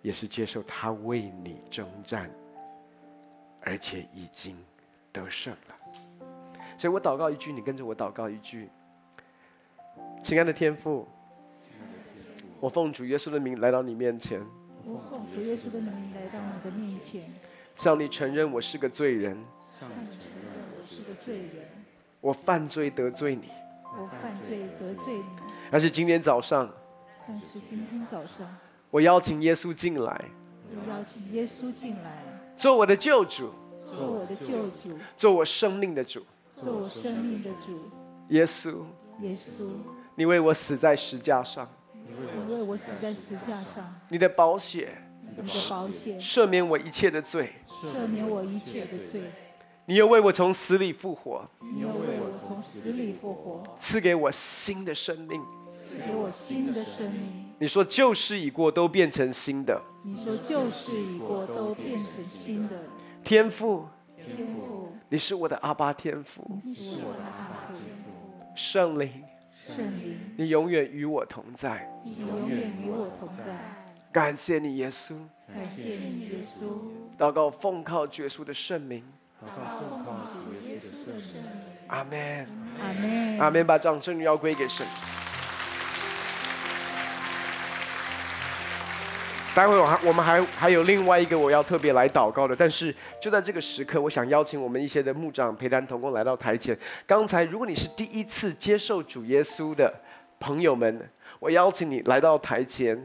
[0.03, 2.29] 也是接受他为你征战，
[3.63, 4.59] 而且已经
[5.13, 5.77] 得胜了。
[6.79, 8.69] 所以我祷告一句，你跟着我祷告一句。
[10.23, 11.07] 亲爱的天父。
[12.59, 14.41] 我奉主耶稣的名来到你面前。
[14.85, 17.23] 我奉主耶稣的名来到你的面前，
[17.77, 19.37] 向你承认我是个罪人。
[19.79, 21.69] 向你承认我是个罪人。
[22.21, 23.49] 我犯罪得罪你。
[23.83, 25.25] 我犯罪得罪你。
[25.71, 26.73] 但是今天早上，
[27.29, 28.47] 但是今天早上，
[28.91, 30.25] 我邀请耶稣进来。
[30.71, 32.23] 我邀请耶稣进来，
[32.57, 33.53] 做我的救主。
[33.85, 34.99] 做我的救主。
[35.17, 36.25] 做我生命的主。
[36.63, 37.81] 做我生命的主。
[38.29, 38.85] 耶稣。
[39.21, 39.69] 耶稣。
[40.15, 41.69] 你为我死在石架上。
[42.47, 44.97] 你为我死在石架上，你的宝血，
[45.29, 49.23] 你的宝血赦免我一切的罪，赦免我一切的罪。
[49.87, 55.43] 你又为我从死里复活，你又为我从死里复活，赐给我新的生命，
[55.85, 57.53] 赐给我新的生命。
[57.59, 59.83] 你说旧事已过，都变成新的。
[60.05, 62.77] 你说旧事已过，都变成新的。
[63.25, 63.85] 天赋，
[64.17, 68.11] 天父，你是我的阿巴天父，你是我的阿爸天父。
[68.55, 69.23] 圣灵。
[69.55, 71.89] 圣灵，你永远与我同在。
[72.05, 73.57] 你永远与我同在。
[74.13, 75.15] 感谢你，耶稣。
[75.53, 76.67] 感谢你，耶稣。
[77.19, 79.05] 祷告奉靠主耶稣的圣名。
[79.41, 81.53] 祷告奉靠主耶稣的圣名。
[81.89, 82.47] 阿门。
[82.81, 83.39] 阿门。
[83.41, 83.67] 阿门。
[83.67, 84.87] 把掌声要归给神。
[89.57, 96.79] 待会我还我们还还有另外一个我要特别来祷告的，但是就在这个时刻，我想邀请我们一些的牧长陪谈同工来到台前。
[97.07, 99.91] 刚才如果你是第一次接受主耶稣的
[100.39, 101.01] 朋友们，
[101.41, 103.03] 我邀请你来到台前，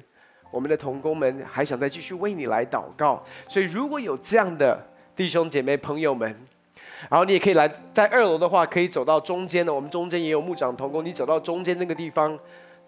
[0.51, 3.23] 我们的同工们还想再继续为你来祷告。
[3.47, 4.77] 所以如果有这样的
[5.15, 6.35] 弟兄姐妹朋友们，
[7.09, 12.37] 然后你也可以来在二楼的话，可以走到中间的，我们中间也有牧长同工，你走到中间那个地方，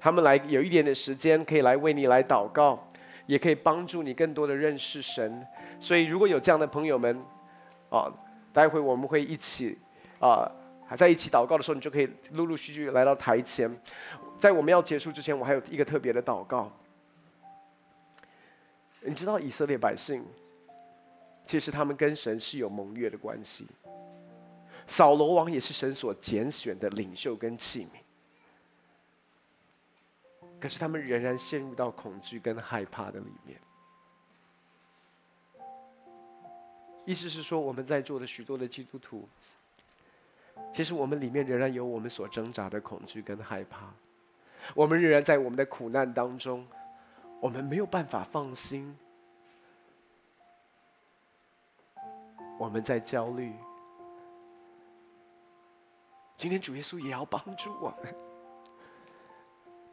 [0.02, 2.78] 他们来有一点点时间，可以来为你来祷告。
[3.26, 5.46] 也可以帮助你更多的认识神，
[5.80, 7.18] 所以如果有这样的朋友们，
[7.90, 8.12] 啊，
[8.52, 9.78] 待会我们会一起，
[10.20, 10.50] 啊，
[10.86, 13.70] 还在一起祷告的时候，你就可以陆陆续续来到台前。
[14.38, 16.72] 在我们要结束之前，我还有一个特别的祷告。
[19.02, 20.26] 你知道以色列百姓，
[21.46, 23.68] 其实他们跟神是有盟约的关系。
[24.86, 28.03] 扫罗王也是神所拣选的领袖跟器皿。
[30.64, 33.60] 可是他们仍然陷入到恐惧跟害怕的里面。
[37.04, 39.28] 意思是说，我们在座的许多的基督徒，
[40.74, 43.92] 其实我们里面仍然有我们所挣扎的恐惧跟害怕。
[44.74, 46.66] 我们仍然在我们的苦难当中，
[47.42, 48.98] 我们没有办法放心。
[52.58, 53.54] 我们在焦虑。
[56.38, 58.23] 今天主耶稣也要帮助我们。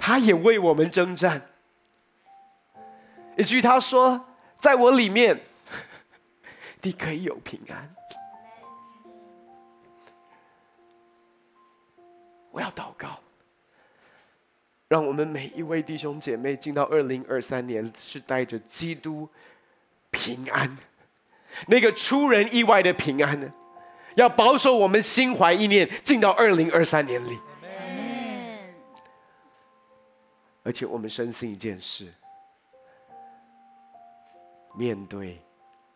[0.00, 1.42] 他也为我们征战，
[3.36, 4.26] 以至于他说
[4.58, 5.38] ：“在我里面，
[6.80, 7.94] 你可以有平安。”
[12.50, 13.20] 我要祷告，
[14.88, 19.28] 让我们每一位弟兄姐妹进到二零二三年是带着基督
[20.10, 20.76] 平安，
[21.68, 23.52] 那个出人意外的平安，
[24.16, 27.38] 要保守我们心怀意念进到二零二三年里。
[30.62, 32.12] 而且我们深信一件事：
[34.76, 35.40] 面对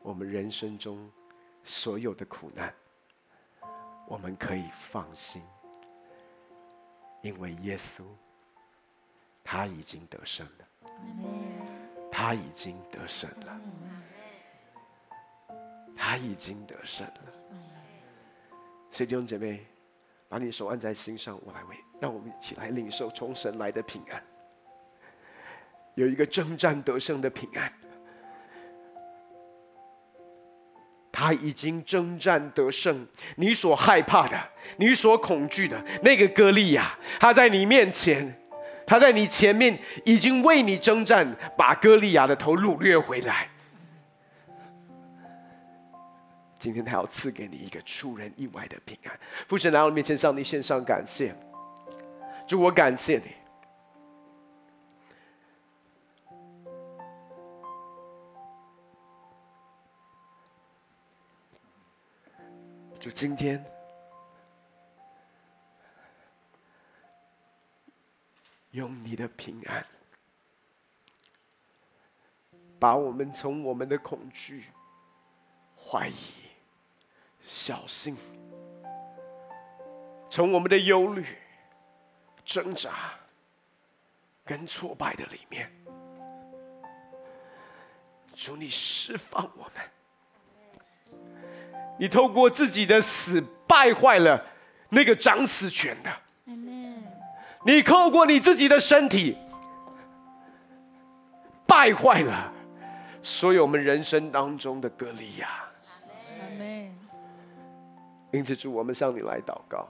[0.00, 1.10] 我们人生中
[1.62, 2.74] 所有的苦难，
[4.06, 5.42] 我们可以放心，
[7.22, 8.02] 因为耶稣
[9.42, 10.66] 他已经得胜了，
[12.10, 13.60] 他已经得胜了，
[15.94, 17.20] 他已经得胜了。
[18.90, 19.66] 所以弟兄姐妹，
[20.28, 24.24] 把你手按在心上，我来为，让我们一起来领受从神来的平安，
[25.94, 27.72] 有一个征战得胜的平安。
[31.16, 34.36] 他已经征战得胜，你所害怕的，
[34.78, 38.36] 你所恐惧的那个歌利亚，他在你面前，
[38.84, 43.48] 他在你前面已经为你征战，把歌利亚的头掳掠回来。
[46.58, 49.12] 今天他要赐给你一个出人意外的平安。
[49.46, 51.32] 父神来到面前，向你献上感谢，
[52.44, 53.43] 主我感谢你。
[63.04, 63.62] 就今天，
[68.70, 69.86] 用你的平安，
[72.80, 74.70] 把我们从我们的恐惧、
[75.76, 76.14] 怀疑、
[77.44, 78.16] 小心，
[80.30, 81.26] 从我们的忧虑、
[82.42, 83.18] 挣扎
[84.46, 85.70] 跟挫败的里面，
[88.34, 89.90] 求你释放我们。
[91.98, 94.44] 你透过自己的死败坏了
[94.88, 96.10] 那个掌死权的，
[97.64, 99.36] 你透过你自己的身体
[101.66, 102.52] 败坏了
[103.22, 105.48] 所有我们人生当中的歌利亚。
[108.32, 109.86] 因此，主，我们向你来祷告。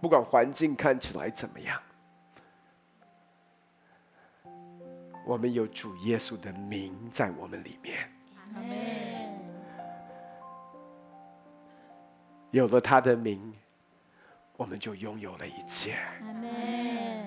[0.00, 1.80] 不管环境看起来怎么样，
[5.26, 8.08] 我们有主耶稣的名在我们里面。
[12.50, 13.52] 有了他的名，
[14.56, 15.96] 我们就拥有了一切。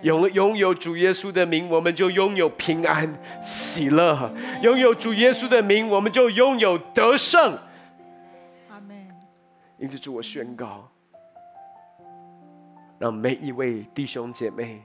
[0.01, 3.13] 有了拥有主耶稣的名，我们就拥有平安、
[3.43, 4.33] 喜乐。
[4.63, 7.59] 拥有主耶稣的名，我们就拥有得胜。
[9.77, 10.89] 因此，主我宣告，
[12.97, 14.81] 让每一位弟兄姐妹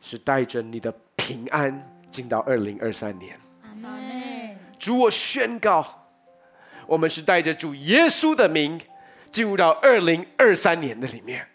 [0.00, 1.80] 是带着你的平安
[2.10, 3.38] 进到二零二三年。
[4.78, 6.08] 主我宣告，
[6.86, 8.80] 我们是带着主耶稣的名。
[9.32, 11.46] 进入到二零二三年的里面，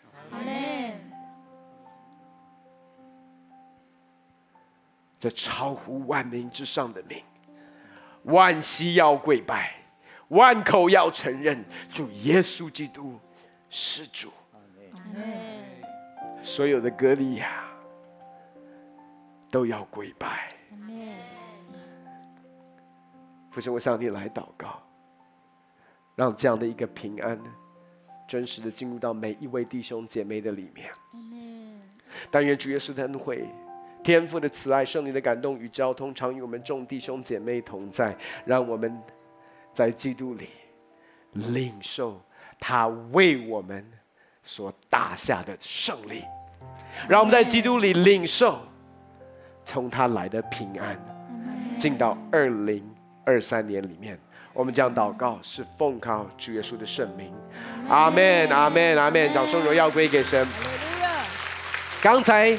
[5.19, 7.23] 这超乎万民之上的名，
[8.23, 9.73] 万膝要跪拜，
[10.27, 13.19] 万口要承认主耶稣基督
[13.67, 14.31] 是主。
[16.43, 17.63] 所有的歌利亚
[19.49, 20.53] 都要跪拜。
[23.51, 24.81] 父神，我向你来祷告，
[26.15, 27.39] 让这样的一个平安。
[28.27, 30.89] 真实的进入到每一位弟兄姐妹的里面。
[32.29, 33.45] 但愿主耶稣的恩惠、
[34.01, 38.15] 天父的慈爱、圣灵的感动与交通，常与我们众弟兄姐妹同在。
[38.45, 38.97] 让我们
[39.73, 40.47] 在基督里
[41.33, 42.21] 领受
[42.57, 43.85] 他为我们
[44.43, 46.23] 所打下的胜利。
[47.09, 48.61] 让我们在基督里领受
[49.65, 50.97] 从他来的平安，
[51.77, 52.81] 进到二零
[53.23, 54.17] 二三年里面。
[54.53, 57.33] 我们将祷告是奉靠主耶稣的圣名，
[57.87, 59.33] 阿门，阿门，阿门。
[59.33, 60.45] 掌声荣耀归给神。
[62.01, 62.53] 刚才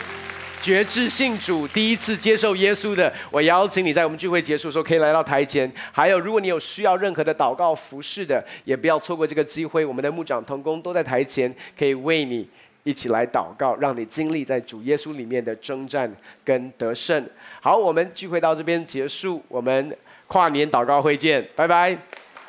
[0.63, 5.71] 决志信主第一次接受耶稣的，我邀请你在我们聚会结束的时候可以来到台前。
[5.93, 9.85] 还有，如果你有需要任何的祷告服饰的，也不要错过这个机会。
[9.85, 12.49] 我们的牧长同工都在台前，可以为你
[12.85, 16.11] 一起来祷告，让你经历在主耶稣里面的征战
[16.43, 17.29] 跟得胜。
[17.61, 19.95] 好，我们聚会到这边结束，我们。
[20.33, 21.95] 跨年祷告会见，拜拜。